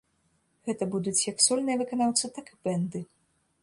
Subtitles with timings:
[0.69, 3.09] Гэта будуць як сольныя выканаўцы, так і бэнды.